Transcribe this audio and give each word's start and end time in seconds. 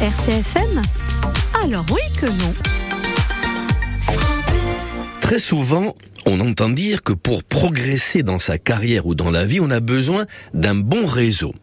RCFM 0.00 0.80
Alors 1.64 1.84
oui 1.90 2.00
que 2.20 2.26
non. 2.26 2.54
Très 5.20 5.40
souvent, 5.40 5.96
on 6.28 6.40
entend 6.40 6.68
dire 6.68 7.02
que 7.02 7.12
pour 7.12 7.42
progresser 7.42 8.22
dans 8.22 8.38
sa 8.38 8.58
carrière 8.58 9.06
ou 9.06 9.14
dans 9.14 9.30
la 9.30 9.44
vie, 9.44 9.60
on 9.60 9.70
a 9.70 9.80
besoin 9.80 10.26
d'un 10.52 10.74
bon 10.74 11.06
réseau. 11.06 11.54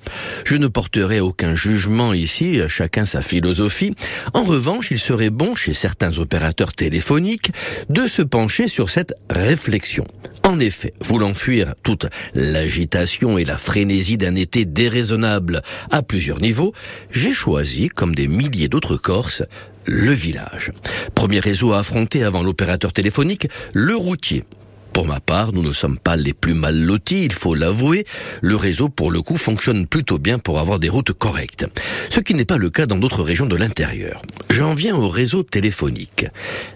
Je 0.43 0.55
ne 0.55 0.67
porterai 0.67 1.19
aucun 1.19 1.55
jugement 1.55 2.13
ici, 2.13 2.59
chacun 2.67 3.05
sa 3.05 3.21
philosophie. 3.21 3.95
En 4.33 4.43
revanche, 4.43 4.89
il 4.89 4.97
serait 4.97 5.29
bon 5.29 5.55
chez 5.55 5.73
certains 5.73 6.17
opérateurs 6.17 6.73
téléphoniques 6.73 7.51
de 7.89 8.07
se 8.07 8.23
pencher 8.23 8.67
sur 8.67 8.89
cette 8.89 9.13
réflexion. 9.29 10.05
En 10.43 10.59
effet, 10.59 10.93
voulant 10.99 11.33
fuir 11.33 11.73
toute 11.83 12.07
l'agitation 12.33 13.37
et 13.37 13.45
la 13.45 13.57
frénésie 13.57 14.17
d'un 14.17 14.35
été 14.35 14.65
déraisonnable 14.65 15.61
à 15.91 16.01
plusieurs 16.01 16.39
niveaux, 16.39 16.73
j'ai 17.11 17.33
choisi, 17.33 17.89
comme 17.89 18.13
des 18.13 18.27
milliers 18.27 18.67
d'autres 18.67 18.95
Corses, 18.95 19.43
le 19.85 20.11
village. 20.11 20.71
Premier 21.13 21.39
réseau 21.39 21.73
à 21.73 21.79
affronter 21.79 22.23
avant 22.23 22.43
l'opérateur 22.43 22.93
téléphonique, 22.93 23.47
le 23.73 23.95
routier. 23.95 24.43
Pour 24.95 25.05
ma 25.05 25.19
part, 25.19 25.51
nous 25.51 25.61
ne 25.61 25.73
sommes 25.73 25.97
pas 25.97 26.15
les 26.15 26.31
plus 26.31 26.53
mal 26.53 26.81
lotis, 26.81 27.25
il 27.25 27.33
faut 27.33 27.53
l'avouer. 27.53 28.05
Le 28.41 28.55
réseau, 28.55 28.87
pour 28.87 29.11
le 29.11 29.21
coup, 29.21 29.35
fonctionne 29.35 29.87
plutôt 29.87 30.19
bien 30.19 30.39
pour 30.39 30.57
avoir 30.57 30.79
des 30.79 30.87
routes 30.87 31.11
correctes. 31.11 31.65
Ce 32.09 32.21
qui 32.21 32.33
n'est 32.33 32.45
pas 32.45 32.57
le 32.57 32.69
cas 32.69 32.85
dans 32.85 32.95
d'autres 32.95 33.21
régions 33.21 33.45
de 33.45 33.57
l'intérieur. 33.57 34.21
J'en 34.55 34.73
viens 34.73 34.95
au 34.95 35.09
réseau 35.09 35.43
téléphonique. 35.43 36.27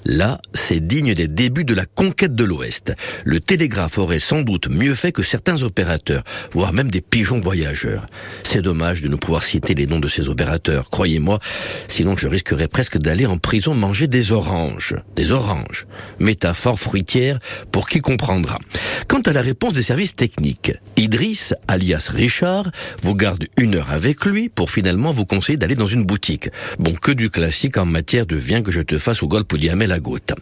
Là, 0.03 0.41
c'est 0.53 0.85
digne 0.85 1.13
des 1.13 1.29
débuts 1.29 1.63
de 1.63 1.73
la 1.73 1.85
conquête 1.85 2.35
de 2.35 2.43
l'Ouest. 2.43 2.91
Le 3.23 3.39
télégraphe 3.39 3.97
aurait 3.97 4.19
sans 4.19 4.41
doute 4.41 4.67
mieux 4.67 4.95
fait 4.95 5.13
que 5.13 5.23
certains 5.23 5.63
opérateurs, 5.63 6.25
voire 6.51 6.73
même 6.73 6.91
des 6.91 6.99
pigeons 6.99 7.39
voyageurs. 7.39 8.05
C'est 8.43 8.61
dommage 8.61 9.01
de 9.01 9.07
ne 9.07 9.15
pouvoir 9.15 9.43
citer 9.43 9.75
les 9.75 9.87
noms 9.87 10.01
de 10.01 10.09
ces 10.09 10.27
opérateurs, 10.27 10.89
croyez-moi, 10.89 11.39
sinon 11.87 12.17
je 12.17 12.27
risquerais 12.27 12.67
presque 12.67 12.97
d'aller 12.97 13.25
en 13.25 13.37
prison 13.37 13.73
manger 13.75 14.07
des 14.07 14.33
oranges. 14.33 14.97
Des 15.15 15.31
oranges. 15.31 15.87
Métaphore 16.19 16.77
fruitière 16.77 17.39
pour 17.71 17.87
qui 17.87 17.99
comprendra. 18.01 18.59
Quant 19.07 19.21
à 19.21 19.33
la 19.33 19.41
réponse 19.41 19.73
des 19.73 19.83
services 19.83 20.15
techniques, 20.15 20.73
Idriss, 20.97 21.53
alias 21.67 22.09
Richard, 22.13 22.71
vous 23.01 23.15
garde 23.15 23.45
une 23.57 23.75
heure 23.75 23.91
avec 23.91 24.25
lui 24.25 24.49
pour 24.49 24.71
finalement 24.71 25.11
vous 25.11 25.25
conseiller 25.25 25.57
d'aller 25.57 25.75
dans 25.75 25.87
une 25.87 26.03
boutique. 26.03 26.49
Bon, 26.77 26.93
que 26.93 27.11
du 27.11 27.29
classique 27.29 27.77
en 27.77 27.85
matière 27.85 28.25
de 28.25 28.35
viens 28.35 28.61
que 28.61 28.71
je 28.71 28.81
te 28.81 28.97
fasse 28.97 29.23
au 29.23 29.27
golf 29.27 29.45
polyamé 29.45 29.87
la 29.87 29.99
goutte. 29.99 30.33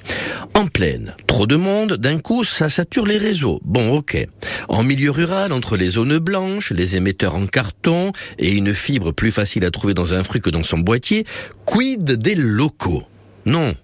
En 0.54 0.68
pleine, 0.68 1.16
trop 1.28 1.48
de 1.48 1.56
monde, 1.56 1.94
d'un 1.94 2.20
coup, 2.20 2.44
ça 2.44 2.70
sature 2.70 3.06
les 3.06 3.18
réseaux. 3.18 3.60
Bon, 3.64 3.96
ok. 3.96 4.28
En 4.70 4.84
milieu 4.84 5.12
rural, 5.12 5.54
entre 5.54 5.78
les 5.78 5.90
zones 5.90 6.18
blanches, 6.18 6.72
les 6.72 6.96
émetteurs 6.96 7.36
en 7.36 7.48
carton 7.48 8.12
et 8.40 8.52
une 8.52 8.74
fibre 8.74 9.12
plus 9.12 9.32
facile 9.32 9.66
à 9.66 9.72
trouver 9.72 9.94
dans 9.94 10.14
un 10.14 10.24
fruit 10.24 10.42
que 10.42 10.50
dans 10.50 10.64
son 10.64 10.80
boîtier, 10.80 11.26
quid 11.66 12.04
des 12.04 12.36
locaux? 12.36 13.04
Non, 13.46 13.76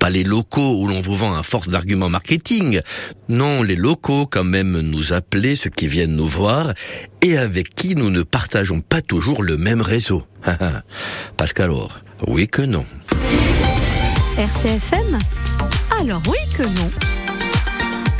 pas 0.00 0.10
les 0.10 0.24
locaux 0.24 0.80
où 0.80 0.88
l'on 0.88 1.02
vous 1.02 1.14
vend 1.14 1.36
à 1.36 1.42
force 1.42 1.68
d'arguments 1.68 2.08
marketing. 2.08 2.80
Non, 3.28 3.62
les 3.62 3.76
locaux 3.76 4.26
quand 4.26 4.44
même 4.44 4.80
nous 4.80 5.12
appeler, 5.12 5.54
ceux 5.54 5.70
qui 5.70 5.86
viennent 5.86 6.16
nous 6.16 6.26
voir, 6.26 6.72
et 7.22 7.36
avec 7.36 7.74
qui 7.74 7.94
nous 7.94 8.10
ne 8.10 8.22
partageons 8.22 8.80
pas 8.80 9.02
toujours 9.02 9.42
le 9.42 9.58
même 9.58 9.82
réseau. 9.82 10.24
Parce 11.36 11.52
qu'alors, 11.52 12.00
oui 12.26 12.48
que 12.48 12.62
non. 12.62 12.84
RCFM 14.38 15.18
Alors 16.00 16.22
oui 16.26 16.38
que 16.56 16.62
non. 16.62 17.19